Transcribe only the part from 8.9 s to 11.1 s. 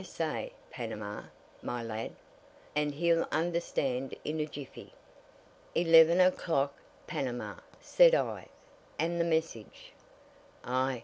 "And the message?" "Aye!"